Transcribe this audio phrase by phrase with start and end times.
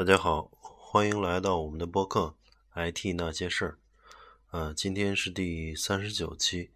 [0.00, 2.34] 大家好，欢迎来到我们的播客
[2.90, 3.72] 《IT 那些事儿》。
[4.50, 6.70] 呃，今天是第三十九期，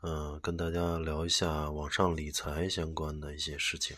[0.00, 3.96] 呃，跟大家聊一下网上理财相关的一些事情。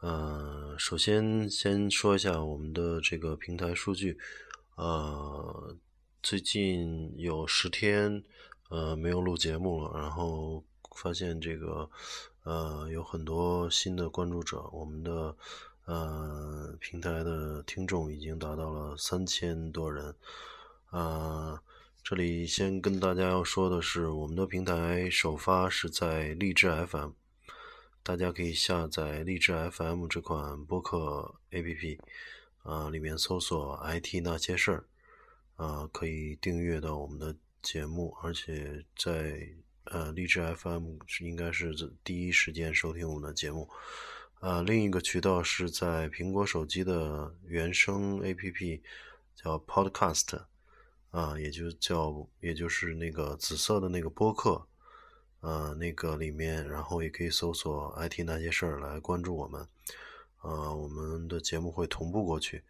[0.00, 4.18] 呃，首先先说一下我们的这个平台数据。
[4.76, 5.76] 呃，
[6.22, 8.24] 最近有十天
[8.70, 10.64] 呃没有录节目了，然后
[10.94, 11.90] 发现这个
[12.44, 15.36] 呃有很多新的关注者，我们的。
[15.86, 20.14] 呃，平台的听众已经达到了三千多人。
[20.90, 21.62] 啊，
[22.02, 27.10] 这里先跟大家要说的是，我们的平台首发是在荔枝 FM，
[28.02, 31.98] 大家可以下载荔枝 FM 这款播客 APP，
[32.62, 34.84] 啊，里面搜索 “IT 那些事儿”，
[35.54, 39.48] 啊，可以订阅到我们的节目，而且在
[39.84, 43.68] 呃荔枝 FM 应该是第一时间收听我们的节目。
[44.40, 48.80] 呃，另一个渠道是在苹果手机的原生 APP，
[49.34, 50.42] 叫 Podcast，
[51.10, 54.66] 啊，也就叫，也就是那个紫色的那个播客，
[55.40, 59.66] 呃，那个里面，然后也可以搜索 IT 那些事儿来关注我们，
[60.42, 62.62] 呃，我们的节目会同步过去，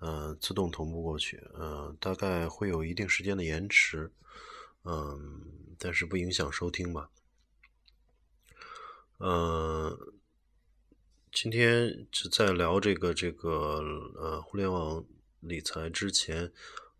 [0.00, 4.12] 呃，自动同步过去，呃，大概会有一定时间的延迟，
[4.84, 5.42] 嗯，
[5.78, 7.08] 但是不影响收听吧，
[9.18, 10.12] 嗯。
[11.40, 13.80] 今天就在聊这个这个
[14.16, 15.04] 呃互联网
[15.38, 16.50] 理财之前，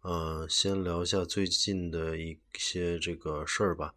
[0.03, 3.93] 呃，先聊一下最近的一些这个事儿吧。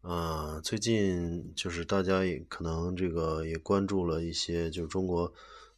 [0.00, 5.30] 啊，最近就是大家也可能这个也关注了一些，就是中国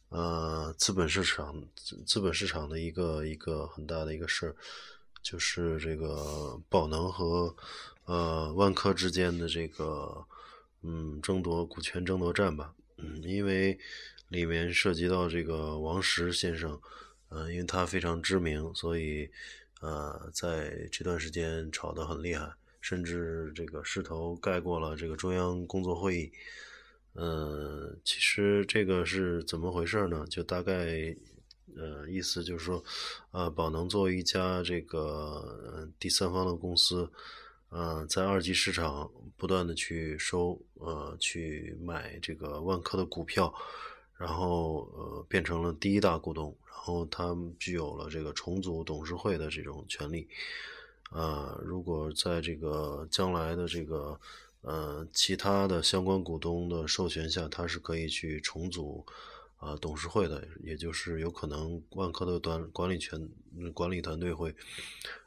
[0.07, 4.55] 呃资本市场资资本市场的一个一个很大的一个事儿，
[5.21, 7.53] 就是这个宝能和
[8.05, 10.25] 呃万科之间的这个
[10.81, 12.73] 嗯争夺股权争夺战吧。
[12.97, 13.77] 嗯，因为
[14.29, 16.79] 里面涉及到这个王石先生，
[17.29, 19.29] 嗯，因为他非常知名，所以
[19.81, 26.31] 呃，在这段时间炒得很厉害，甚至这个势头盖过了这个中央工作会议。
[27.13, 30.25] 嗯，其实这个是怎么回事呢？
[30.29, 31.15] 就大概
[31.75, 32.83] 呃，意思就是说，
[33.31, 37.09] 呃，宝能作为一家这个第三方的公司。
[37.69, 43.53] 呃，在二级市场不断的去收呃去买这个万科的股票，
[44.17, 50.27] 然后呃变成了第一大股东，然后他具有了这个重组董事会的这种权利。
[51.09, 54.17] 啊，如果在这个将来的这个
[54.61, 59.05] 呃其他的相关股东的授权下，他是可以去重组
[59.57, 63.29] 啊董事会的，也就是有可能万科的管管理权
[63.73, 64.55] 管理团队会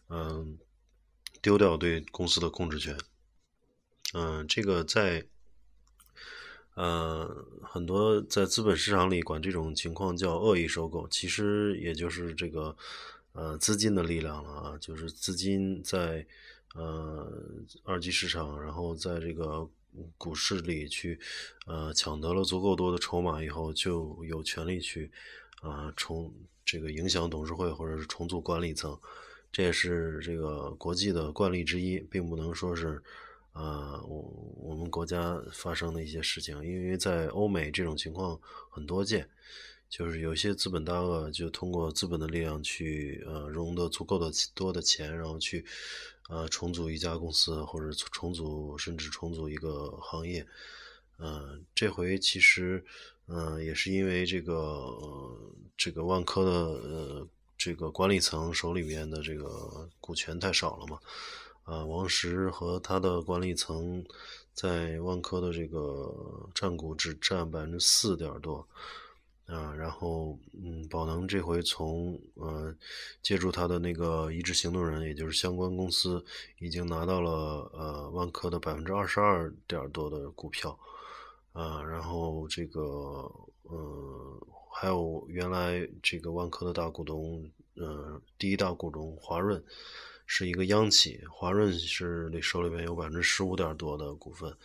[0.08, 0.58] 嗯。
[1.42, 2.98] 丢掉对公司的控制权，
[4.12, 5.24] 嗯，这个在，
[6.74, 12.76] 呃，很多在资本市场里管这种情况叫恶意收购，其实也就是这个，
[13.32, 16.26] 呃，资金的力量了啊，就是资金在
[16.74, 17.32] 呃
[17.84, 19.66] 二级市场，然后在这个
[20.18, 21.18] 股市里去，
[21.66, 25.10] 呃，抢得了足够多的筹码以后，就有权利去，
[25.62, 26.34] 啊，重
[26.66, 29.00] 这个影响董事会或者是重组管理层。
[29.52, 33.02] 这也是这个国际的惯例之一，并不能说是，
[33.52, 38.40] 呃，我我们国家发生的一些事情，因为在欧美这种情况
[38.70, 39.28] 很多见，
[39.88, 45.64] 就是有些资本大鳄就通过资本的力量去，呃，融得足够的多的钱，然后去，
[46.28, 50.46] 呃，重组一家公司或者重组甚至重组一个行业，
[51.16, 52.84] 呃，这回其实，
[53.26, 57.28] 嗯，也是因为这个，呃，这个万科的，呃。
[57.62, 60.98] 这个管理层手里面的这个股权太少了嘛？
[61.64, 64.02] 啊，王石和他的管理层
[64.54, 68.66] 在万科的这个占股只占百分之四点多
[69.44, 69.74] 啊。
[69.74, 72.74] 然后，嗯，宝能这回从呃
[73.20, 76.24] 借助他的那个一致行动人，也就是相关公司，
[76.60, 80.78] 已经拿到了呃万科的百分之二十二点多的股票
[81.52, 81.82] 啊。
[81.82, 82.80] 然后这个
[83.64, 84.46] 呃。
[84.80, 89.62] 还有原来这个万科的大股东，呃，第一大股东华润
[90.24, 94.56] 是一个央企，华润是那手里面有百分之十五点多的股份，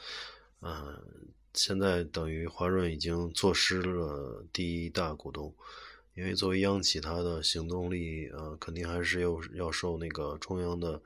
[0.61, 1.03] 嗯，
[1.53, 5.53] 现在等于华润已经坐失了第一大股东，
[6.13, 11.01] 因为作为央企，它的行动力，呃，肯定还是要要受那个中央的，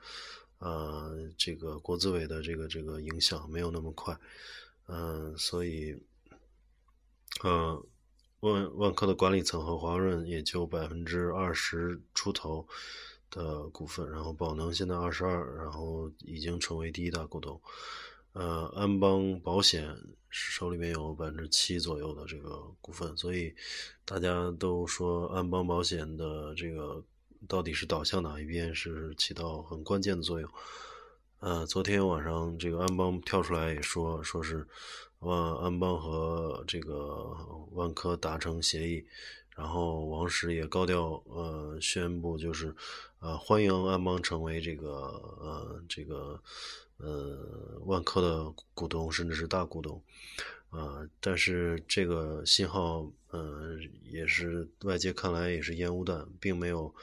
[0.60, 4.16] 呃，这个国资委的这个这个影响，没有那么快，
[4.86, 6.00] 嗯，所以，
[7.42, 7.82] 嗯。
[8.40, 12.66] 万万科的管理层和华润也就百分之二十出头
[13.30, 17.60] 的股份，然后宝能现在二十二，然后已经成为第一大股东。
[18.32, 19.96] 呃，安邦保险
[20.28, 23.52] 手里面有百分之七左右的这个股份，所以
[24.04, 27.04] 大家都说安邦保险的这个
[27.48, 30.48] 到底是倒向哪一边，是起到很关键的作用。
[31.40, 34.66] 呃，昨天晚上这个安邦跳出来也说，说是
[35.20, 37.36] 万安邦和这个
[37.72, 39.06] 万科达成协议。
[39.56, 42.74] 然后王石也高调呃宣布，就是
[43.18, 44.90] 呃欢迎安邦成为这个
[45.38, 46.40] 呃这个
[46.96, 50.00] 呃万科的股东，甚至是大股东，
[50.70, 53.76] 呃，但是这个信号呃
[54.10, 56.94] 也是外界看来也是烟雾弹，并没有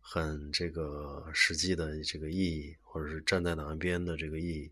[0.00, 4.70] 很这个实际的这个意义，或者是站在哪边的这个意义，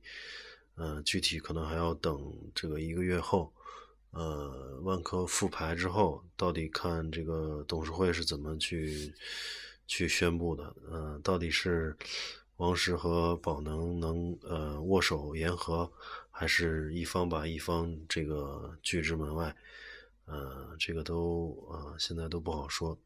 [0.76, 3.52] 呃具体可能还要等这个一个月后。
[4.12, 9.12] 呃，万科复牌之后，到底看这个董事会是怎么去
[9.87, 10.75] 去宣布的？
[10.90, 11.94] 呃，到底是
[12.56, 15.93] 王石和宝能能呃握手言和，
[16.31, 19.55] 还是一方把一方这个拒之门外？
[20.25, 22.96] 呃，这个都呃现在都不好说。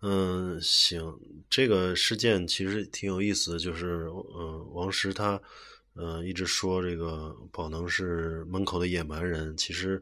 [0.00, 1.18] 嗯，行，
[1.48, 5.40] 这个事件其实挺有意思的，就是嗯，王石他。
[5.96, 10.00] 嗯，一直说这个宝能是门口的野蛮人，其实，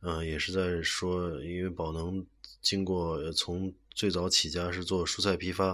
[0.00, 2.24] 嗯，也是在说，因为宝能
[2.60, 5.68] 经过从最早起家是做蔬菜批发，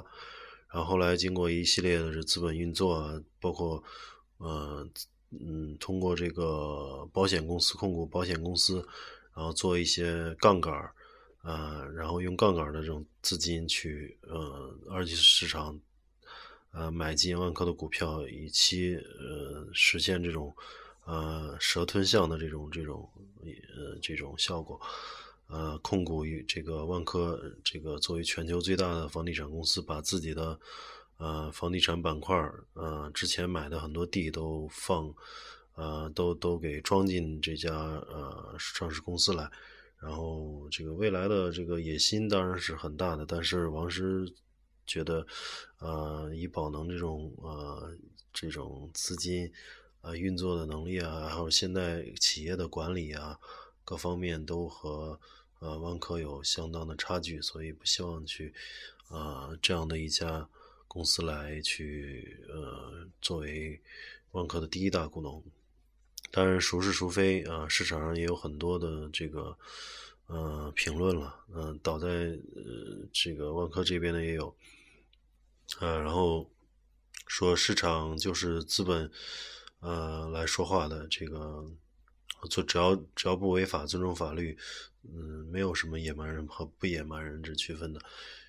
[0.73, 3.83] 然后后来经过一系列的这资本运作啊，包括，
[4.39, 4.89] 呃，
[5.33, 8.77] 嗯，通过这个保险公司控股保险公司，
[9.35, 10.73] 然后做一些杠杆
[11.43, 15.79] 呃，然后用杠杆的这种资金去，呃，二级市场。
[16.71, 20.55] 呃，买进万科的股票，以期呃实现这种
[21.07, 23.09] 呃蛇吞象的这种这种
[23.75, 24.79] 呃这种效果。
[25.47, 30.61] 呃，控股于这个万科，这个作为全球最大的房地产公司，把自己的
[31.17, 32.37] 呃房地产板块
[32.75, 35.13] 呃之前买的很多地都放
[35.75, 39.51] 呃都都给装进这家呃上市公司来。
[40.01, 44.33] 然后这个未来的这个野心当然是很大的，但是王石。
[44.91, 45.27] 觉得，
[45.81, 47.95] 呃，以宝能这种呃
[48.33, 49.53] 这种资金
[50.01, 53.39] 啊运作的能力啊，还有现在企业的管理啊，
[53.85, 55.21] 各方面都和
[55.59, 58.51] 呃万科有相当的差距，所以不希望去
[59.11, 60.49] 啊这样的一家
[60.87, 63.79] 公司来去呃作为
[64.31, 65.45] 万科的第一大股东。
[66.31, 67.67] 当然，孰是孰非啊？
[67.69, 69.57] 市场上也有很多的这个
[70.27, 74.55] 呃评论了，嗯，倒在呃这个万科这边的也有。
[75.81, 76.51] 呃，然后
[77.27, 79.11] 说市场就是资本，
[79.81, 81.65] 呃来说话的这个，
[82.51, 84.57] 做只要只要不违法、尊重法律，
[85.05, 88.01] 嗯，没有什么野蛮人和不野蛮人之区分的，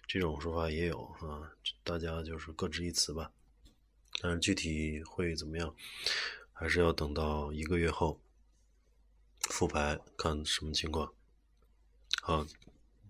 [0.05, 1.51] 这种说法也有啊，
[1.83, 3.31] 大家就是各执一词吧。
[4.21, 5.73] 但是具体会怎么样，
[6.59, 8.19] 还是要等到一个月后
[9.49, 11.13] 复牌看什么情况。
[12.21, 12.45] 好，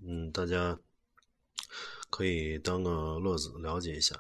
[0.06, 0.78] 嗯，大家。
[2.12, 4.16] 可以当个乐子了解一下。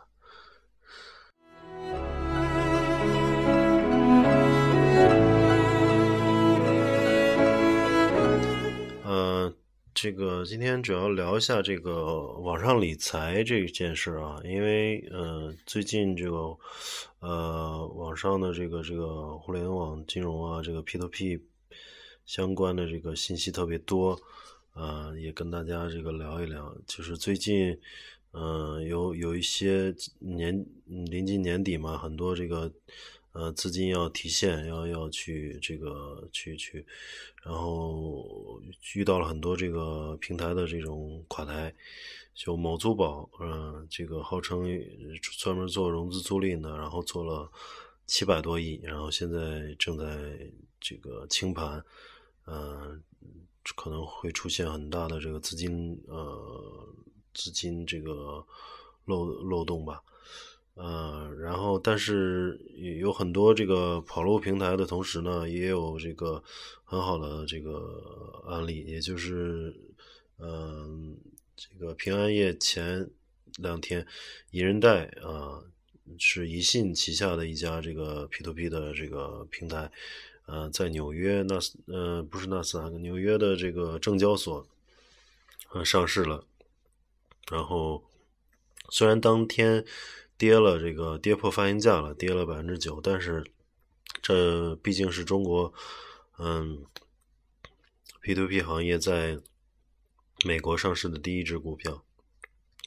[9.03, 9.51] 呃，
[9.91, 16.55] 这个今天主要聊一下这个网上理财这件事啊，因为呃最近这个
[17.19, 21.39] 呃网上的这个这个互联网金融啊，这个 P to P
[22.25, 24.19] 相关的这个信息特别多。
[24.75, 27.77] 呃，也跟大家这个聊一聊，就是最近，
[28.31, 32.71] 嗯，有有一些年临近年底嘛，很多这个
[33.39, 36.85] 呃资金要提现，要要去这个去去，
[37.43, 38.61] 然后
[38.95, 41.73] 遇到了很多这个平台的这种垮台，
[42.35, 44.67] 就某租宝，嗯，这个号称
[45.37, 47.49] 专门做融资租赁的，然后做了
[48.05, 50.05] 七百多亿，然后现在正在
[50.81, 51.83] 这个清盘，
[52.45, 53.01] 嗯。
[53.75, 56.89] 可能会出现很大的这个资金呃
[57.35, 58.43] 资金这个
[59.05, 60.01] 漏漏洞吧，
[60.81, 62.57] 呃，然后但是
[63.01, 66.41] 有很多这个跑路平台的同时呢，也有这个
[66.85, 69.75] 很好的这个案例，也就是
[70.37, 71.17] 嗯
[71.57, 73.09] 这个平安夜前
[73.57, 74.07] 两天，
[74.51, 75.61] 宜人贷啊
[76.17, 79.91] 是宜信旗下的一家这个 P to P 的这个平台。
[80.45, 84.65] 呃，在纽约纳斯呃不是纳斯达克，纽约的这个证交所，
[85.73, 86.45] 呃上市了。
[87.51, 88.01] 然后
[88.89, 89.85] 虽然当天
[90.39, 93.45] 跌了，这个跌破发行价了，跌了百分之九，但是
[94.21, 95.71] 这毕竟是中国
[96.39, 96.85] 嗯
[98.21, 99.37] P to P 行业在
[100.45, 102.03] 美国上市的第一只股票，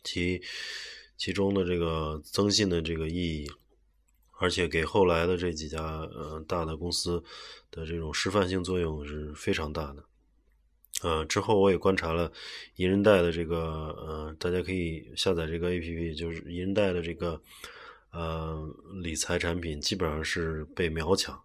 [0.03, 0.43] 其
[1.17, 3.49] 其中的这个增信的这个意义。
[4.39, 7.23] 而且给后来的这几家呃大的公司
[7.71, 10.05] 的这种示范性作用是非常大的。
[11.03, 12.31] 呃，之后我也观察了
[12.77, 17.41] 银人贷的这个呃，大家可以下载这个 A P P，就是银人贷的这个
[18.13, 21.43] 呃理财产品，基本上是被秒抢，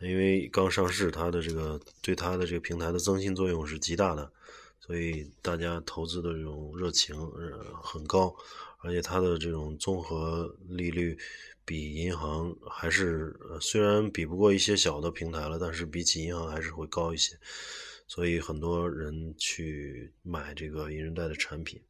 [0.00, 4.28] 因为刚上市，它的这个对它的这个平台的增信作用是极大的，
[4.80, 8.34] 所以大家投资的这种热情呃很高，
[8.80, 11.16] 而且它的这种综合利率
[11.64, 17.36] 比银行还是虽然比不过一些小的平台了，但是比起银行还是会高一些。
[18.06, 21.82] 所以很多人去买这个银人贷的产品。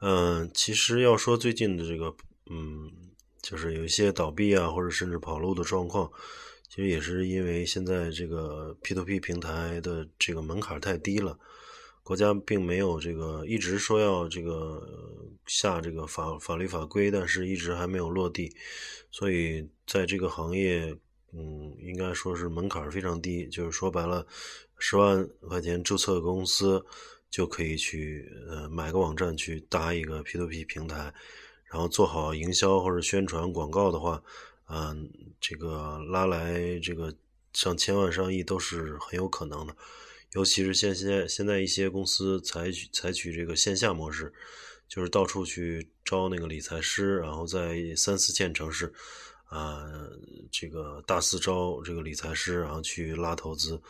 [0.00, 2.14] 嗯，其实要说最近的这个，
[2.50, 2.90] 嗯，
[3.42, 6.10] 就是有一些倒闭啊，或者甚至跑路的状况，
[6.68, 11.38] 其实也是因为现在这个 P2P 平台的这个门槛太低了，
[12.02, 18.54] 国家并没有这个一直说要这个下这个法法律法规，但是一直还没有落地，
[19.10, 20.96] 所以在这个行业。
[21.32, 24.26] 嗯，应该说是门槛非常低，就是说白了，
[24.78, 26.84] 十万块钱注册公司
[27.30, 31.14] 就可以去呃买个网站去搭一个 P2P 平台，
[31.70, 34.20] 然后做好营销或者宣传广告的话，
[34.68, 35.08] 嗯，
[35.40, 37.14] 这个拉来这个
[37.52, 39.76] 上千万上亿都是很有可能的。
[40.32, 44.32] 尤其是现现现在一些公司采取采取这个线下模式，
[44.88, 48.92] 就是到处去招那个理财师，然后在三四线城市。
[49.50, 49.84] 啊，
[50.52, 53.82] 这个大肆招这个理财师，然后去拉投资，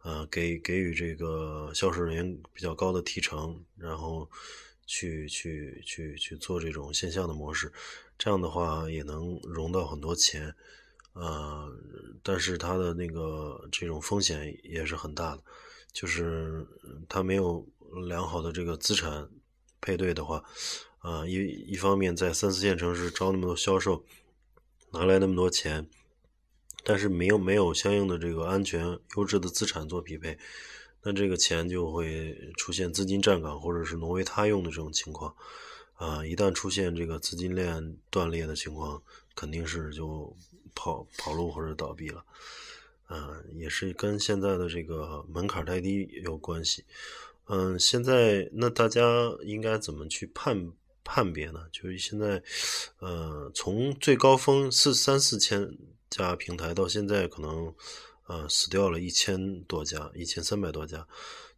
[0.00, 4.26] 呃，给给予这个销售人员比较高的提成，然后
[4.86, 7.70] 去去去去做这种线下的模式，
[8.16, 10.54] 这样的话也能融到很多钱，
[11.12, 11.70] 呃，
[12.22, 15.42] 但是它的那个这种风险也是很大的，
[15.92, 16.66] 就是
[17.06, 17.62] 它没有
[18.08, 19.28] 良好的这个资产
[19.78, 20.42] 配对的话，
[21.00, 21.34] 啊，一
[21.68, 24.02] 一方面在三四线城市招那么多销售。
[24.92, 25.88] 拿来那么多钱，
[26.84, 30.38] 但是没有没有相应的这个安全优质的资产做匹配，
[31.02, 35.34] 那这个钱就会出现资金站岗或者是挪为他用的这种情况，
[35.94, 39.02] 啊，一旦出现这个资金链断裂的情况，
[39.34, 40.36] 肯定是就
[40.74, 42.22] 跑跑路或者倒闭了，
[43.08, 46.84] 嗯，也是跟现在的这个门槛太低有关系，
[47.46, 49.02] 嗯，现在那大家
[49.42, 50.70] 应该怎么去判？
[51.04, 51.60] 判别呢？
[51.72, 52.42] 就是现在，
[52.98, 55.76] 呃，从最高峰四三四千
[56.10, 57.74] 家平台到现在，可能
[58.26, 61.06] 呃死掉了一千多家，一千三百多家。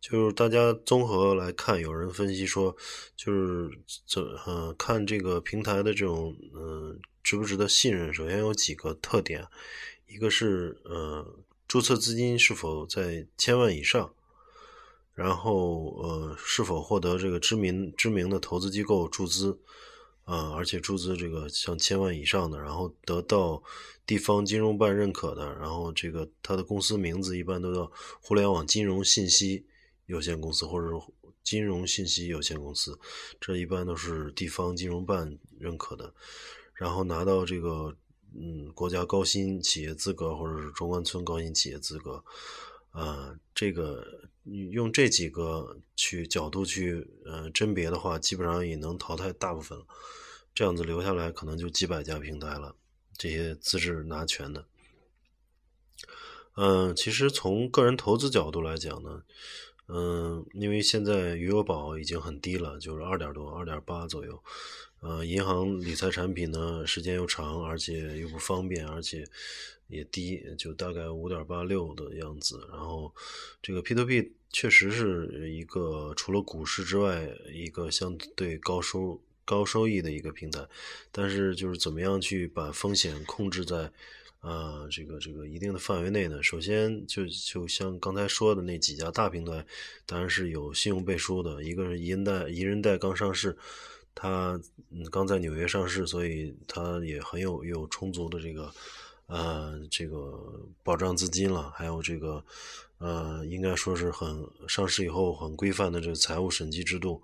[0.00, 2.76] 就是大家综合来看，有人分析说，
[3.16, 3.70] 就是
[4.06, 8.12] 这呃看这个平台的这种嗯值不值得信任。
[8.12, 9.46] 首先有几个特点，
[10.06, 11.26] 一个是呃
[11.66, 14.14] 注册资金是否在千万以上。
[15.14, 19.56] 然后，呃，是否获得这个知名知名的投资机构注资，
[20.24, 23.62] 啊，而且注资这个像千万以上的，然后得到
[24.04, 27.88] 地方金融办认可的，然后这个它的公司名字一般都叫
[28.20, 29.64] 互联网金融信息
[30.06, 30.88] 有限公司或者
[31.44, 32.98] 金融信息有限公司，
[33.40, 36.12] 这一般都是地方金融办认可的，
[36.74, 37.94] 然后拿到这个
[38.34, 42.24] 嗯国家高新企业资格或者是中关村高新企业资格。
[42.94, 44.06] 啊，这个
[44.70, 49.84] 用这几个去角度去呃甄别的话，基本上也能淘汰大部分了。
[50.54, 52.76] 这样子留下来可能就几百家平台了，
[53.18, 54.64] 这些资质拿全的。
[56.54, 59.24] 嗯，其实从个人投资角度来讲呢，
[59.88, 64.40] 嗯，因为现在余额宝已经很低了，就是二点多、二点八左右。
[65.00, 69.26] 呃，银行理财产品呢，时间又长，而且又不方便，而且。
[69.88, 72.66] 也低，就大概五点八六的样子。
[72.70, 73.14] 然后，
[73.62, 80.66] 这个 P2P 确实是一个除了股市之外一个相对高收高收益的一个平台。
[81.12, 83.92] 但是，就是怎么样去把风险控制在
[84.40, 86.42] 啊这个这个一定的范围内呢？
[86.42, 89.64] 首先，就就像刚才说的那几家大平台，
[90.06, 91.62] 当然是有信用背书的。
[91.62, 93.56] 一个是宜人贷，宜人贷刚上市，
[94.14, 94.58] 它
[94.90, 98.72] 嗯刚在纽约上市，所以它也很有有充足的这个。
[99.26, 102.44] 呃，这个保障资金了，还有这个，
[102.98, 107.22] 呃，应该说是很上市以后很规范的这个财务审计制度，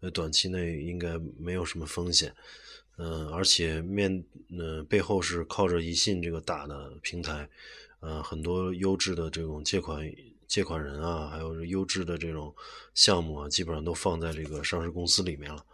[0.00, 2.32] 呃，短期内应该没有什么风险，
[2.96, 4.24] 嗯，而且面，
[4.56, 7.48] 呃，背后是靠着宜信这个大的平台，
[7.98, 10.00] 呃，很多优质的这种借款
[10.46, 12.54] 借款人啊，还有优质的这种
[12.94, 15.64] 项目啊，基本上都放在这个上市公司里面了，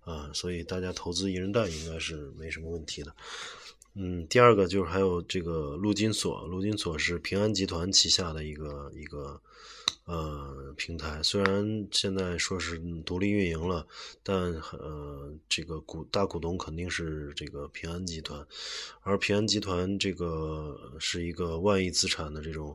[0.00, 3.14] 啊，所以大家投资一人贷应该是没什么问题的。
[3.94, 9.38] 嗯，第二个就是还有这个陆金所，陆金所是平安集团旗下的一个一个
[10.06, 13.86] 呃平台，虽然现在说是独立运营了，
[14.22, 18.46] 但呃这个股大股东肯定是这个平安集团，
[19.02, 22.74] 而平安集团这个是一个万亿资产的这种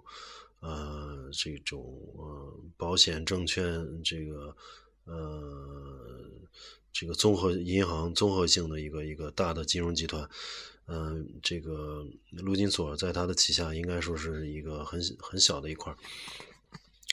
[0.59, 4.55] 呃这种呃保险证券这个
[5.05, 6.29] 呃
[6.93, 10.29] 这个综合银行综合性的一个一个大的金融集团。
[10.87, 15.93] 嗯，这个陆金所在他的旗下应该说是一个很很小的一块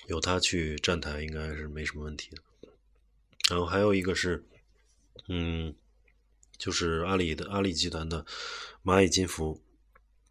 [0.07, 2.37] 由他去站台应该是没什么问题的。
[3.51, 4.45] 然后还有一个是，
[5.29, 5.75] 嗯，
[6.57, 8.25] 就是阿里的阿里集团的
[8.85, 9.61] 蚂蚁金服，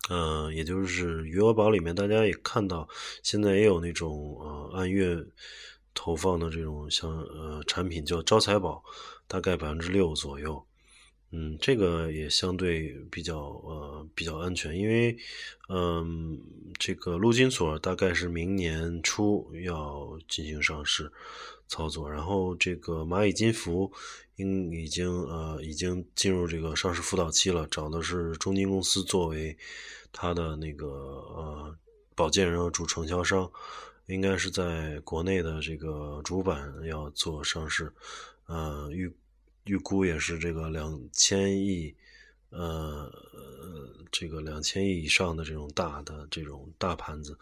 [0.09, 2.87] 嗯，也就是余额宝里面大家也看到，
[3.21, 5.17] 现在也有那种呃按月
[5.93, 8.83] 投放的这种像呃产品叫招财宝，
[9.27, 10.65] 大概百分之六左右。
[11.35, 15.17] 嗯，这个也相对比较呃比较安全，因为
[15.67, 16.39] 嗯，
[16.77, 21.11] 这个陆金所大概是明年初要进行上市
[21.67, 23.91] 操作，然后这个蚂蚁金服
[24.35, 29.57] 应已经呃已经进入这个上市辅导期了，找的是中金公司作为
[30.11, 31.75] 它的那个呃
[32.13, 33.51] 保荐人和主承销商，
[34.05, 37.91] 应该是在国内的这个主板要做上市，
[38.45, 39.11] 呃预。
[39.65, 41.95] 预估也是这个两千亿，
[42.49, 43.09] 呃，
[44.11, 47.37] 这个两千亿以上的这种大的这种大盘子，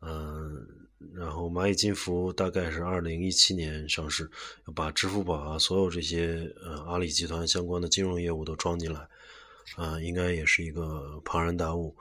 [0.00, 0.66] 嗯，
[1.12, 4.30] 然后蚂蚁金服大概是二零一七年上市，
[4.66, 9.06] 要把支付宝啊所有这些呃阿里集团相关的金融业务都装进来，
[9.76, 11.94] 啊，应该也是一个庞然大物，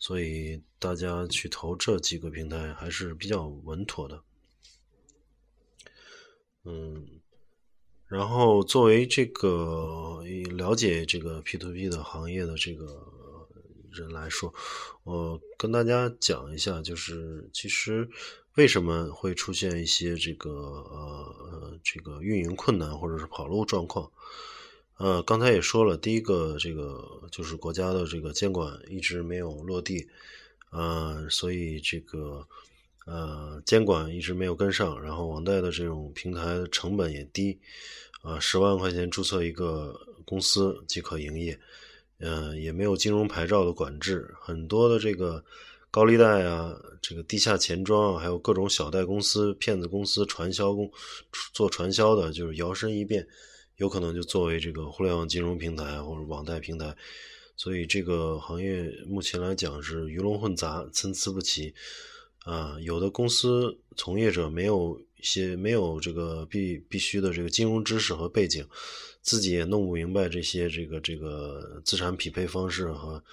[0.00, 4.20] 所以大家去投这几个平台还是比较稳妥的，
[6.64, 7.20] 嗯。
[8.14, 10.22] 然后，作为这个
[10.56, 12.86] 了解这个 P to P 的行业的这个
[13.90, 14.54] 人来说，
[15.02, 18.08] 我跟大家讲一下，就是其实
[18.54, 24.08] 为什么会出现一些这个呃这个运营困难或者是跑路状况。
[24.96, 30.06] 呃，刚才也说了，第一个这个就是国家的这个监管一直没有落地，
[30.70, 32.46] 呃，所以这个
[33.06, 37.58] 呃监管一直没有跟上，然后网贷的这种平台的成本也低。
[38.24, 41.60] 啊，十万块钱注册一个公司即可营业，
[42.20, 45.44] 嗯，也没有金融牌照的管制，很多的这个
[45.90, 50.90] 高利贷啊，这个地下钱庄啊，还有各种小贷公司、骗子公司、传销公
[51.52, 53.28] 做传销的，就是摇身一变，
[53.76, 56.96] 有可能就作为这个互联网金融平台或者网贷平台，
[57.56, 61.74] 所以这个行业目前来讲是鱼龙混杂、参差不齐，
[62.46, 64.98] 啊，有的公司从业者没有。
[65.24, 68.64] 些没有这个必必须的这个金融知识和背景，
[69.22, 73.24] 自己也弄不明白这些这个这个资产匹配方式和，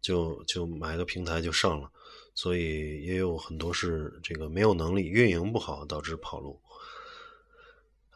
[0.00, 1.90] 就就买个平台就上了，
[2.34, 6.60] 所以也有很多是这个没有能力运营不好导致跑路。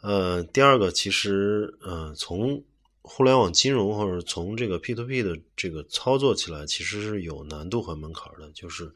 [0.03, 2.63] 呃，第二个其实呃从
[3.03, 8.93] 互联网金融或者从这个 P to P 的这个操作起来，其实是有难度和门槛的，就是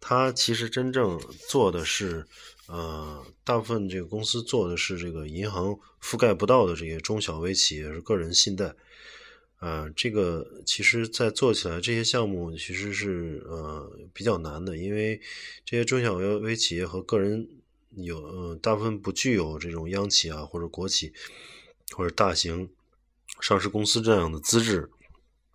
[0.00, 2.26] 它其实真正做的是。
[2.72, 8.72] 呃，大部分这个公司做的是这个银行覆盖不到的这些中小微企业是个人信贷，
[9.58, 15.20] 呃，这个其实，在做起来这些项目其实是呃比较难的，因为
[15.64, 17.48] 这些中小微微企业和个人
[17.96, 21.12] 有呃大部分不具有这种央企啊或者国企
[21.96, 22.70] 或者大型
[23.40, 24.88] 上市公司这样的资质，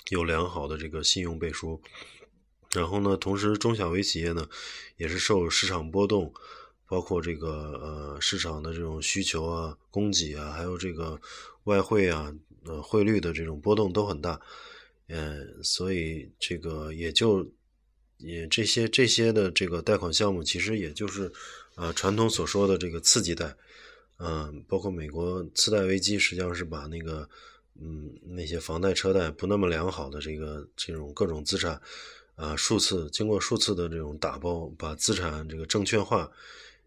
[0.10, 1.82] 有良好的这个信用背书，
[2.74, 4.50] 然后呢，同时中小微企业呢
[4.98, 6.34] 也是受市场波动。
[6.88, 7.50] 包括这个
[7.82, 11.20] 呃市场的这种需求啊、供给啊，还有这个
[11.64, 12.32] 外汇啊、
[12.66, 14.40] 呃汇率的这种波动都很大，
[15.08, 17.44] 嗯，所以这个也就
[18.18, 21.32] 也这些这些的这个贷款项目，其实也就是
[21.76, 23.56] 呃传统所说的这个次级贷，
[24.20, 27.28] 嗯，包括美国次贷危机，实际上是把那个
[27.82, 31.82] 嗯那些房贷、车贷不那么良好的这个这种各种资产
[32.36, 36.32] 啊数次经过数次的这种打包，把资产这个证券化。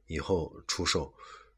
[0.09, 1.15] 以后出售，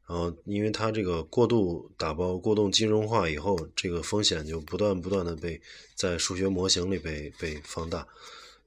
[0.07, 5.59] 然后因为它这个过度打包、过度金融化以后，这个风险就不断不断的被
[5.95, 8.07] 在数学模型里被被放大，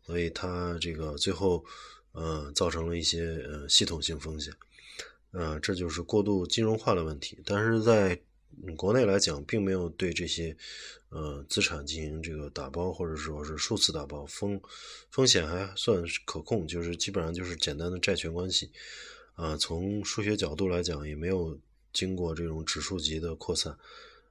[0.04, 1.64] 所以它这个最后
[2.12, 4.52] 呃造成了一些呃系统性风险，
[5.32, 7.38] 呃这就是过度金融化的问题。
[7.44, 8.18] 但是在
[8.76, 10.56] 国内来讲，并没有对这些
[11.10, 14.58] 呃资产进行这个打包，或者说是数次打包，风
[15.10, 18.70] 风险还算可控，就是基本上就是简单的债权关系。
[19.34, 21.58] 啊，从数学角度来讲，也没有
[21.92, 23.76] 经过这种指数级的扩散，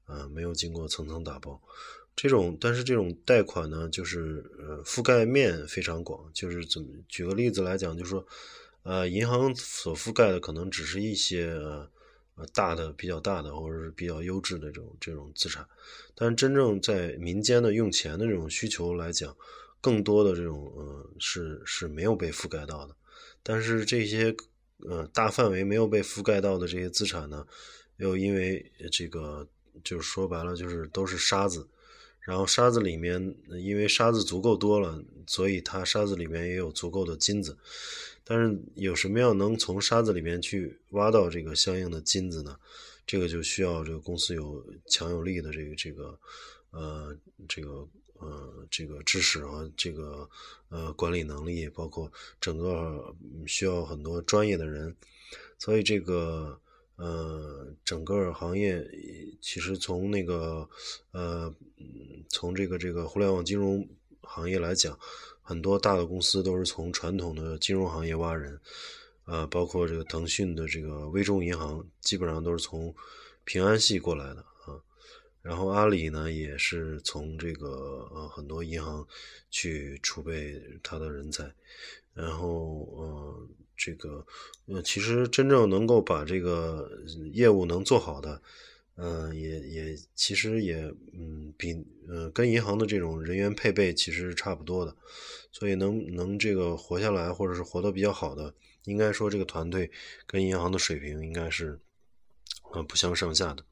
[0.05, 1.61] 啊，没有经过层层打包，
[2.15, 8.25] 这种，但是这种贷款呢，就是呃覆盖面非常广，就是怎么举个例子来讲，就是说，
[8.83, 11.47] 呃，银行所覆盖的可能只是一些
[12.35, 15.67] 呃大的、比较大的或者是比较优质的这种这种资产，
[16.15, 19.35] 但是真正在民间的用钱的这种需求来讲，
[19.81, 22.95] 更多的这种呃是是没有被覆盖到的，
[23.41, 24.35] 但是这些
[24.79, 27.45] 呃大范围没有被覆盖到的这些资产呢，
[27.97, 29.47] 又因为这个
[29.83, 31.67] 就是说白了就是都是沙子。
[32.21, 37.57] 然后沙子里面，因为沙子足够多了，所以它沙子里面也有足够的金子。
[38.23, 42.57] 但是有什么样能从沙子里面去挖到这个相应的金子呢？
[43.05, 46.17] 这个就需要这个公司有强有力的这个这个
[46.71, 47.13] 呃
[47.49, 47.85] 这个
[48.23, 50.29] 呃这个知识和这个
[50.69, 54.95] 呃管理能力，包括整个需要很多专业的人。
[55.59, 56.59] 所以这个。
[56.95, 58.87] 呃，整个行业
[59.41, 60.69] 其实从那个
[61.11, 61.51] 呃，
[62.29, 63.85] 从这个这个互联网金融
[64.21, 64.97] 行业来讲，
[65.41, 68.57] 很多大的公司都是从传统的金融行业挖人，
[69.25, 72.93] 呃，包括这个腾讯的这个微众银行，基本上都是从
[73.43, 74.45] 平安系过来的。
[75.43, 79.07] 然后阿里呢，也是从这个呃很多银行
[79.51, 81.53] 去储备他的人才，
[82.15, 83.47] 然后呃。
[83.75, 84.23] 这个，
[84.67, 86.89] 呃，其实真正能够把这个
[87.33, 88.39] 业务能做好的，
[88.95, 90.75] 呃，也也其实也，
[91.11, 94.95] 嗯，比，呃，跟银行的这种人员配备其实是差不多的，
[95.51, 98.53] 所以能能这个活下来或者是活得比较好的，
[98.85, 99.89] 应该说这个团队
[100.27, 101.79] 跟银行的水平应该是，
[102.71, 103.65] 呃，不相上下的。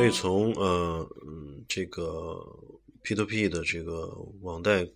[0.00, 2.40] 所以从呃嗯这个
[3.02, 4.06] P to P 的这个
[4.40, 4.88] 网贷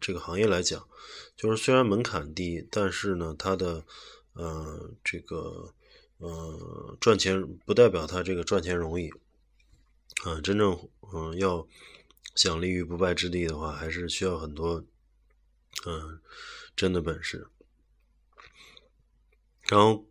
[0.00, 0.86] 这个行业来讲，
[1.36, 3.84] 就是虽然门槛低，但是呢，它的
[4.34, 5.74] 呃这个
[6.18, 9.10] 呃赚钱不代表它这个赚钱容易
[10.22, 10.40] 啊。
[10.40, 11.66] 真正嗯要
[12.36, 14.84] 想立于不败之地的话，还是需要很多
[15.84, 16.20] 嗯
[16.76, 17.48] 真的本事。
[19.62, 20.04] 然后。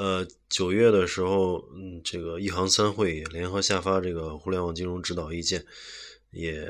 [0.00, 5.62] 呃，九月的时候，嗯，这个一行三会联合下发这个互联网金融指导意见，
[6.30, 6.62] 也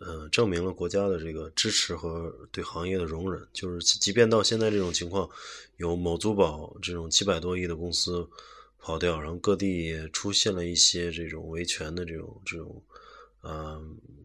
[0.00, 3.46] 呃证明了国家的这个支持和对行业的容忍。
[3.52, 5.28] 就是即便到现在这种情况，
[5.76, 8.26] 有某租宝这种几百多亿的公司
[8.78, 12.82] 跑掉，然后各地也出现了一些这种维权的这种这种
[13.42, 13.78] 呃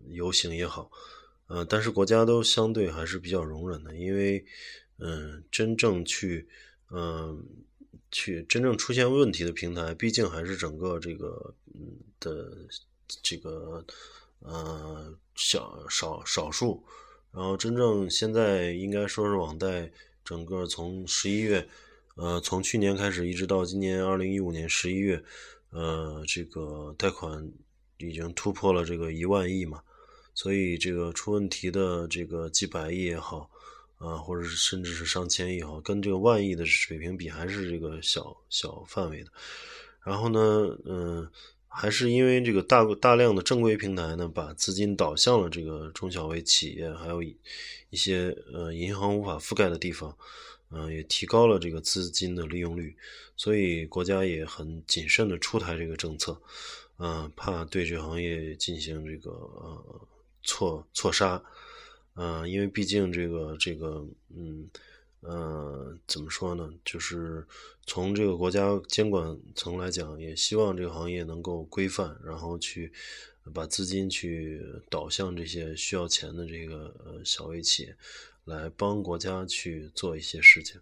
[0.08, 0.89] 游行也好，
[1.47, 4.45] 呃，但是国家都相对还是比较容忍的，因为
[4.99, 6.47] 嗯，真正去
[6.91, 7.45] 嗯。
[8.13, 12.56] 去真正出现问题的平台，毕竟还是整个这个嗯的
[13.21, 13.84] 这个
[14.39, 16.82] 呃小少少数。
[17.32, 19.91] 然后真正现在应该说是网贷，
[20.23, 21.67] 整个从十一月，
[22.15, 25.23] 呃，从去年开始一直到今年二零一五年十一月，
[25.71, 27.52] 呃，这个贷款
[27.97, 29.82] 已经突破了这个一万亿嘛。
[30.36, 33.49] 所以这个出问题的这个几百亿也好。
[33.97, 39.32] 啊，或者是甚至是上千亿哈，跟这个万亿的水平比，还是这个小小范围的。
[40.03, 41.29] 然后呢，嗯，
[41.69, 47.38] 还是因为这个大大量的正规平台呢，把资金导向了这个中小微企业，还有一
[47.91, 50.17] 些呃银行无法覆盖的地方，
[50.71, 52.93] 嗯，也提高了这个资金的利用率。
[53.38, 56.39] 所以国家也很谨慎的出台这个政策，
[56.97, 60.08] 嗯，怕对这行业进行这个呃
[60.43, 61.41] 错错杀。
[62.15, 64.69] 嗯，因为毕竟这个这个，嗯，
[65.21, 66.69] 呃，怎么说呢？
[66.86, 67.43] 就是
[67.88, 72.91] 从这个国家监管层来讲，也希望这个行业能够规范，然后去
[73.52, 76.93] 把资金去导向这些需要钱的这个
[77.26, 77.95] 小微企业，
[78.45, 80.80] 来帮国家去做一些事情。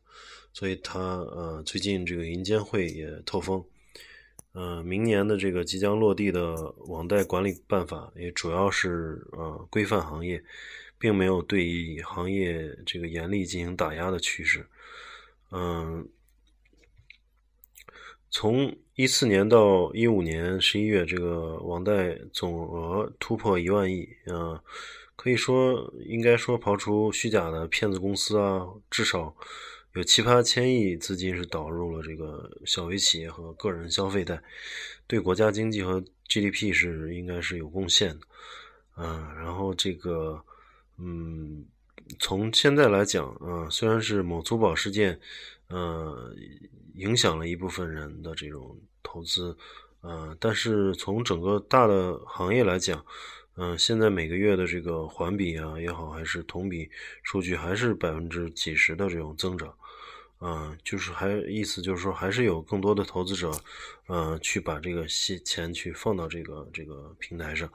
[0.54, 3.64] 所以，他呃，最近这个银监会也透风，
[4.52, 10.44] 呃，明年的这个即将落地的网贷管理办法，也主要是呃规范行业。
[11.02, 14.68] 并没有对行业这个严厉进行打压的趋势。
[15.50, 16.08] 嗯，
[18.30, 24.08] 从一四年到一五年十一月，这个网贷总额突破一万亿。
[24.28, 24.62] 嗯，
[25.16, 29.36] 可以说，应该说，刨除虚假的骗子公司啊，至少
[29.96, 34.40] 有七八千亿资金是导入了这个小微企业和个人消费贷，
[35.08, 38.28] 对国家经济和 GDP 是应该是有贡献的。
[38.98, 40.46] 嗯，然后这个。
[41.04, 41.66] 嗯，
[42.20, 45.20] 从现在来讲，啊，虽然是某珠宝事件，
[45.68, 46.32] 呃，
[46.94, 49.58] 影响了一部分人的这种投资，
[50.02, 53.04] 呃，但是从整个大的行业来讲，
[53.56, 56.88] 嗯，现在每个月的这个环比啊也好，还是同比
[57.24, 59.74] 数据，还是百分之几十的这种增长，
[60.38, 63.52] 啊，就是还意思就是说，还是有更多的投资者，
[64.06, 67.68] 呃，去把这个些钱去放到这个这个平台上，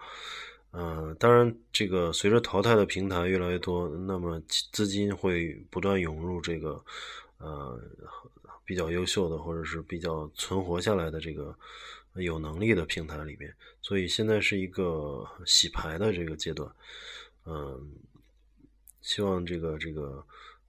[0.77, 4.39] 呃，当然，这个随着淘汰的平台越来越多，那么
[4.73, 6.85] 资金会不断涌入这个
[7.39, 7.81] 呃
[8.63, 11.57] 比较优秀的或者是比较存活下来的这个
[12.15, 16.71] 有能力的平台里面，所以现在是一个洗牌的这个阶段，
[17.47, 17.91] 嗯，
[19.01, 20.23] 希望这个这个。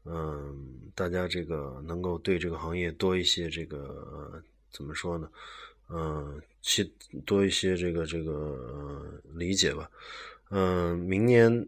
[0.09, 3.77] 嗯，大家这个能够对这个行业多一些这个
[4.09, 4.41] 呃
[4.71, 5.29] 怎么说呢？
[5.89, 6.83] 嗯，去
[7.25, 9.89] 多一些这个这个呃理解吧。
[10.49, 11.65] 嗯，明年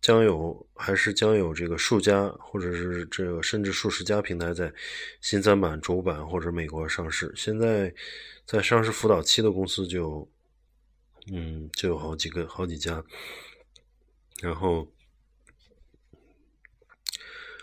[0.00, 4.72] 将有还是将有这个数家或者是这个甚至数十家平台在
[5.20, 7.30] 新三板、主板或者美国上市。
[7.36, 7.94] 现在
[8.46, 10.26] 在上市辅导期的公司就
[11.30, 13.04] 嗯就有好几个好几家，
[14.40, 14.88] 然后。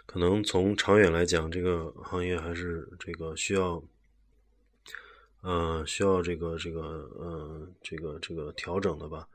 [0.08, 3.84] 可能从长远来讲，这个行业还是这个需要，
[5.46, 6.82] 呃，需要这个这个
[7.20, 9.28] 呃这个这个调整的吧。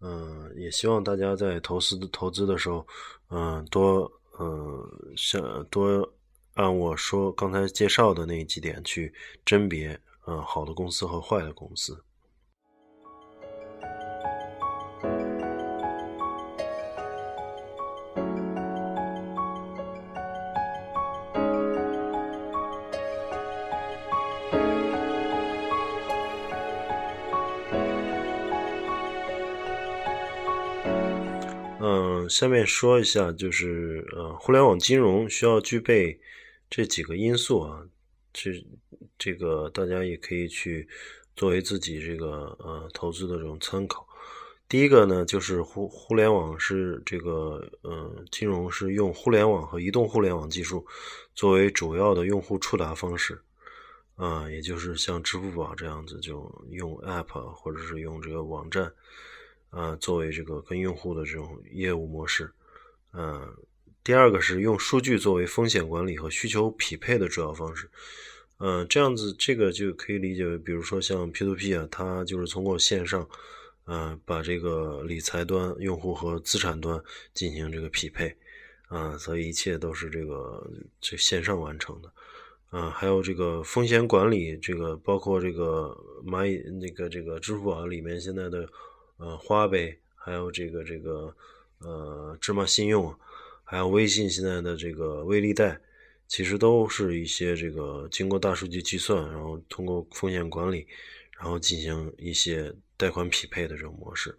[0.00, 2.84] 嗯，也希望大家在投资投资的时候，
[3.28, 6.12] 嗯，多嗯像多
[6.54, 9.14] 按我说刚才介绍的那几点去
[9.44, 11.96] 甄别，嗯，好的公司和坏的公司。
[32.28, 36.18] 下面说一下，就是呃，互联网金融需要具备
[36.68, 37.86] 这几个因素啊，
[38.32, 38.64] 这
[39.18, 40.88] 这个大家也可以去
[41.36, 44.06] 作为自己这个呃投资的这种参考。
[44.68, 50.84] 第一个呢，就是互互联网是这个呃金融是用互联网和移动互联网技术
[51.34, 53.40] 作为主要的用户触达方式
[54.16, 58.92] 啊，也就是像支付宝这样子，就用 App 或者是用这个网站。
[59.74, 62.48] 啊，作为这个跟用户的这种业务模式，
[63.12, 63.52] 嗯，
[64.04, 67.90] 第二个是用数据作为风险管理和需求匹配的主要方式，
[68.58, 73.28] 嗯，这样子这个就可以理解为，比如说像 P2P 啊，它就是通过线上，
[73.86, 78.32] 嗯，把这个理财端用户和资产端进行这个匹配，
[78.86, 82.12] 啊，所以一切都是这个这线上完成的，
[82.70, 88.68] 啊，还有这个风险管理，这个包括这个蚂蚁那个这个支付宝里面现在的。
[89.16, 91.34] 呃，花呗，还有这个这个，
[91.78, 93.14] 呃，芝麻信用，
[93.62, 95.80] 还有微信现在的这个微粒贷，
[96.26, 100.86] 其实都是一些这个经过大数据计算，然后通过风险管理，
[101.38, 104.36] 然后进行一些贷款匹配的这种模式。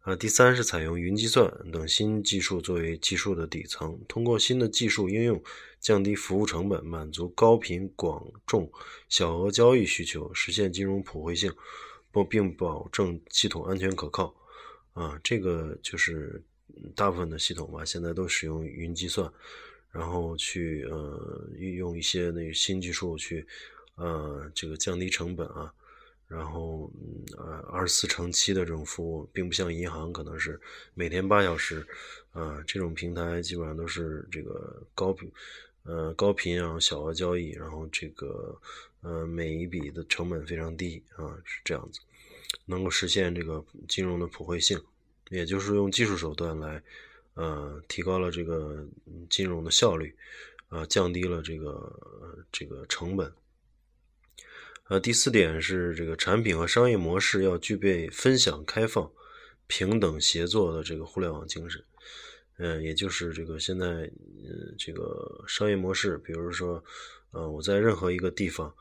[0.00, 5.42] 啊，第三是采用云计算等新技术作为技术的底层，通过新的技术应用，
[5.80, 8.70] 降低服务成本，满足高频广众
[9.08, 11.50] 小额交易需求，实现金融普惠性。
[12.14, 14.32] 不，并保证系统安全可靠，
[14.92, 16.40] 啊，这个就是
[16.94, 19.28] 大部分的系统吧，现在都使用云计算，
[19.90, 23.44] 然后去呃运用一些那个新技术去
[23.96, 25.74] 呃这个降低成本啊，
[26.28, 26.88] 然后
[27.36, 30.60] 呃二十四乘七的这种服务，并不像银行可能是
[30.94, 31.84] 每天八小时，
[32.30, 35.28] 啊，这种平台基本上都是这个高频
[35.82, 38.56] 呃高频然后小额交易，然后这个。
[39.04, 42.00] 呃，每一笔的成本非常低啊，是这样子，
[42.64, 44.82] 能够实现这个金融的普惠性，
[45.28, 46.82] 也就是用技术手段来，
[47.34, 48.88] 呃，提高了这个
[49.28, 50.16] 金融的效率，
[50.68, 53.30] 啊，降低了这个这个成本。
[54.88, 59.12] 呃，第四点是这个产品和商业模式要具备分享、开放、
[59.66, 61.84] 平等、协作的这个互联网精神。
[62.56, 66.82] 嗯，也就是这个现在，呃，这个商业模式，比如说，
[67.32, 68.74] 呃，我在任何一个地方。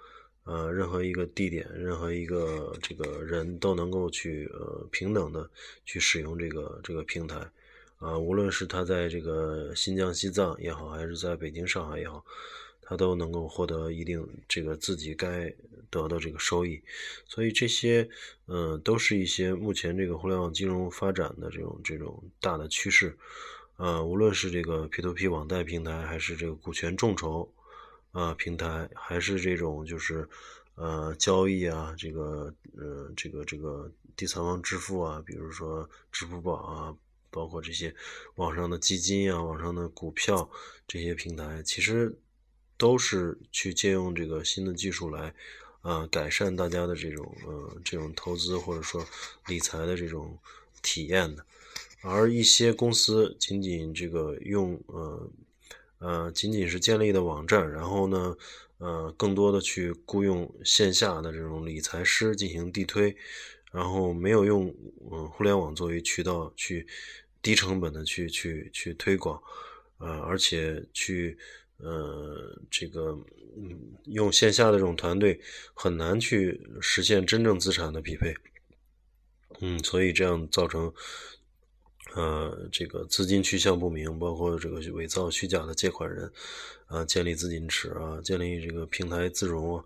[0.46, 5.50] 呃，任何一个地点，任何一个这个人都能够去呃平等的
[5.86, 7.50] 去使用这个这个平台，
[7.98, 12.26] 啊，无论是他在这个新疆、西藏也好，还是在北京、上海也好，
[12.82, 15.54] 他都能够获得一定这个自己该
[15.90, 16.82] 得的这个收益。
[17.26, 18.10] 所以这些
[18.48, 23.18] 嗯，都是一些目前这个互联网金融发展的这种这种大的趋势。
[23.78, 27.50] 呃，无论是这个 P2P 网贷平台，还是这个股权众筹。
[28.14, 30.30] 啊，平台还是这种就是，
[30.76, 36.96] 呃，交易啊，这个，呃，这个这个第三方支付啊，比如说支付宝啊，
[37.32, 37.94] 包括这些
[38.36, 40.48] 网上的基金啊，网上的股票
[40.88, 42.16] 这些平台，其实
[42.78, 45.34] 都是去借用这个新的技术来，
[45.82, 49.04] 啊，改善大家的这种，呃，这种投资或者说
[49.48, 50.38] 理财的这种
[50.84, 51.44] 体验的，
[52.04, 55.28] 而一些公司仅仅这个用，呃。
[56.04, 58.36] 呃，仅仅是建立的网站，然后呢，
[58.78, 63.16] 呃，更多的去雇佣线下的这种理财师进行地推，
[63.72, 64.76] 然后没有用
[65.32, 66.86] 互联网作为渠道去
[67.42, 69.42] 低成本的去去去推广，
[70.00, 71.38] 呃，而且去
[71.78, 73.18] 呃这个
[73.56, 75.40] 嗯用线下的这种团队
[75.74, 78.36] 很难去实现真正资产的匹配，
[79.62, 80.94] 嗯，所以这样造成。
[82.16, 86.32] 呃，这个资金去向不明，包括这个伪造虚假的借款人，
[86.86, 89.84] 啊，建立资金池啊，建立这个平台自融。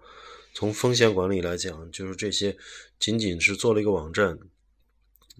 [0.53, 2.57] 从风险管理来讲，就是这些
[2.99, 4.37] 仅仅是做了一个网站，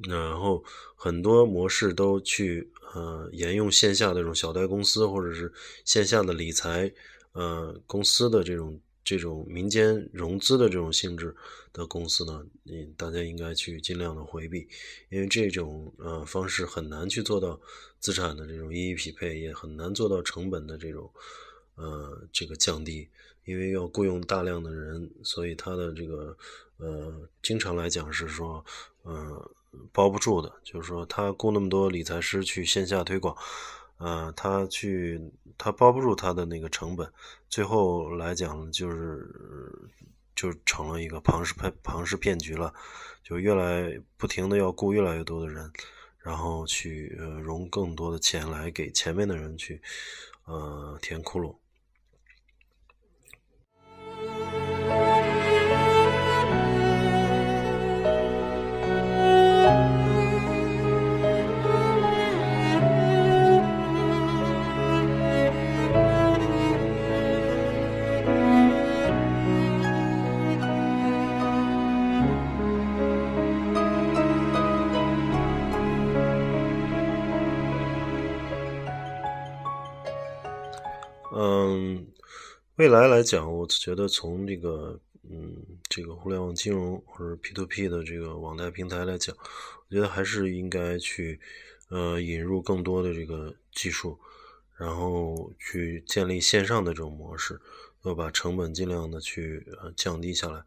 [0.08, 0.64] 然后
[0.96, 5.52] 很多模式都去呃沿用线下的这种小贷公司或者是
[5.84, 6.92] 线下的理财
[7.34, 8.80] 呃公司的这种。
[9.08, 11.34] 这种民间融资的这种性质
[11.72, 14.68] 的公司呢，嗯，大家应该去尽量的回避，
[15.08, 17.58] 因为这种呃方式很难去做到
[18.02, 21.10] 资产的这种一一匹配，也很难做到成本的这种
[21.76, 23.08] 呃这个降低，
[23.46, 26.38] 因为要雇佣大量的人，所以它的这个
[26.76, 28.66] 呃经常来讲是说
[29.04, 29.50] 呃
[29.94, 33.34] 包不住的，就是说他雇那么多理财师去线下推广。
[33.98, 35.20] 呃，他去，
[35.58, 37.12] 他包不住他的那个成本，
[37.50, 39.28] 最后来讲就是
[40.36, 42.74] 就成了一个庞氏骗庞氏骗局了，
[43.24, 45.72] 就越来不停的要雇越来越多的人，
[46.20, 49.82] 然后去呃融更多的钱来给前面的人去
[50.46, 51.56] 呃填窟窿。
[82.78, 91.40] 未来来讲，我觉得从这个嗯，这个互联网金融或者 P to P 的这个网贷平台来讲，我觉得还是应该去
[91.90, 94.20] 呃引入更多的这个技术，
[94.78, 97.60] 然后去建立线上的这种模式，
[98.04, 100.64] 要把成本尽量的去呃降低下来。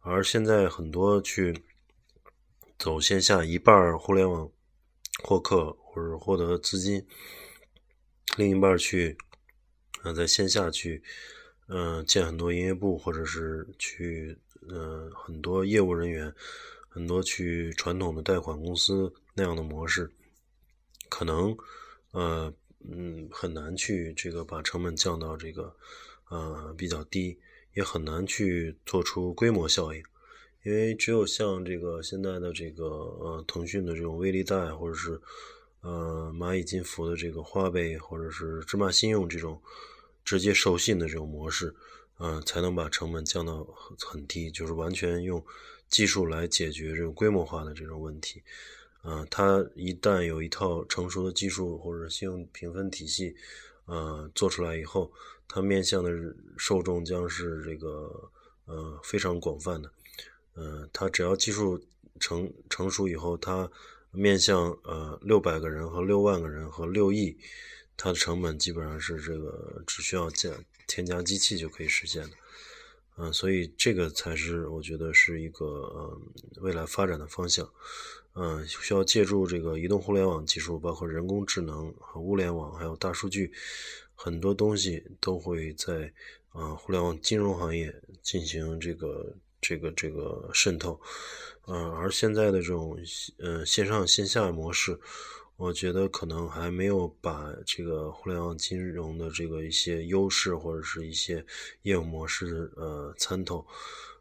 [0.00, 1.64] 而现在很多去
[2.78, 4.50] 走线下，一半互联网
[5.24, 7.06] 获客或者获得资金，
[8.36, 9.16] 另一半去。
[10.04, 11.02] 那在线下去，
[11.68, 16.32] 嗯，建很多营业部，或者是去，嗯，很多业务人员，
[16.88, 20.08] 很多去传统的贷款公司那样的模式，
[21.08, 21.56] 可能，
[22.12, 22.54] 呃，
[22.88, 25.74] 嗯，很难去这个把成本降到这个，
[26.30, 27.36] 呃，比较低，
[27.74, 30.00] 也很难去做出规模效应，
[30.62, 35.20] 因为只有像这个现在的这个，呃，腾讯的这种微粒贷，或者是，
[35.80, 39.60] 呃，蚂蚁金服的这个花呗，或者是芝麻信用这种。
[40.26, 41.72] 直接授信的这种模式，
[42.18, 43.64] 嗯，才能把成本降到
[44.00, 45.42] 很低，就是完全用
[45.88, 48.42] 技术来解决这种规模化的这种问题。
[49.04, 53.36] 嗯，它一旦有一套成熟的技术或者信用评分体系，
[53.84, 55.12] 呃，做出来以后，
[55.46, 56.10] 它面向的
[56.58, 58.28] 受众将是这个
[58.64, 59.92] 呃非常广泛的。
[60.56, 61.80] 嗯，它只要技术
[62.18, 63.70] 成成熟以后，它
[64.10, 67.38] 面向呃六百个人和六万个人和六亿。
[67.96, 70.50] 它的成本基本上是这个只需要加
[70.86, 72.30] 添加机器就可以实现的，
[73.16, 76.20] 嗯，所以这个才是我觉得是一个呃
[76.58, 77.68] 未来发展的方向，
[78.34, 83.50] 嗯，需要借助这个移动互联网技术，包括人工智能和物联网，还有大数据，
[84.14, 86.12] 很多东西都会在
[86.50, 91.00] 啊互联网金融行业进行这个这个这个渗透，
[91.66, 92.96] 嗯，而现在的这种
[93.38, 95.00] 呃线上线下模式。
[95.56, 101.42] 我觉得可能还没有把这个互联网金融的这个一些优势或者是一些
[101.80, 103.66] 业务模式呃参透，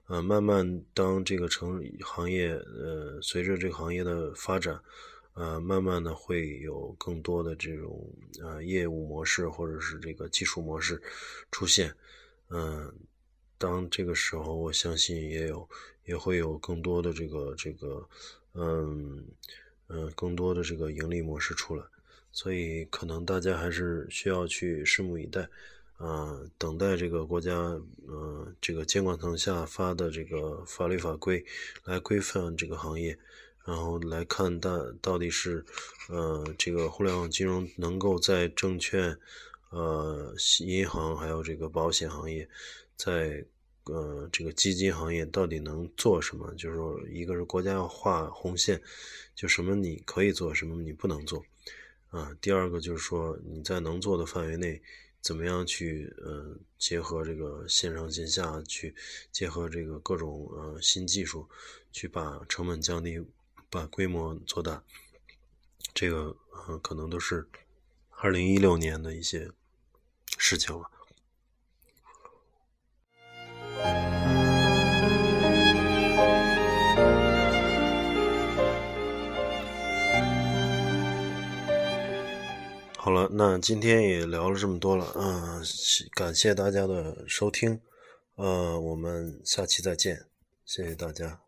[0.08, 4.80] 呃，慢慢当这个成行业呃随着这个行业的发展，
[5.34, 8.10] 呃，慢慢的会有更多的这种
[8.41, 11.02] 呃业务模式或者是这个技术模式
[11.52, 11.93] 出现，
[12.48, 12.94] 嗯，
[13.58, 15.67] 当这个时候，我相信也有
[16.06, 18.08] 也会有更多的这个这个
[18.54, 19.25] 嗯。
[19.88, 21.83] 嗯，更多的这个盈利模式出来，
[22.31, 25.48] 所以可能大家还是需要去拭目以待，
[25.98, 27.54] 啊，等待这个国家，
[28.08, 31.46] 嗯，这个监管层下发的这个法律法规
[31.83, 33.17] 来规范这个行业，
[33.63, 35.63] 然后来看到到底是，
[36.10, 39.15] 呃，这个互联网金融能够在证券、
[39.69, 42.50] 呃，银行还有这个保险行业，
[42.96, 43.46] 在。
[43.86, 46.52] 呃，这个基金行业到底能做什么？
[46.56, 48.81] 就是说，一个是国家要画红线，
[49.36, 51.46] 就什么你可以做，什么你不能做，
[52.10, 52.36] 啊。
[52.42, 54.81] 第二个就是说，你在能做的范围内，
[55.21, 58.96] 怎么样去呃结合这个线上线下去
[59.31, 61.48] 结合这个各种呃新技术，
[61.92, 63.23] 去把成本降低，
[63.69, 64.83] 把规模做大，
[65.94, 66.36] 这个
[66.67, 67.48] 呃可能都是
[68.10, 69.52] 二零一六年的一些
[70.40, 70.90] 事情了。
[83.06, 85.62] 好了，那今天也聊了这么多了，嗯，
[86.15, 87.79] 感谢大家的收听，
[88.33, 90.25] 呃，我们下期再见，
[90.65, 91.44] 谢谢大家。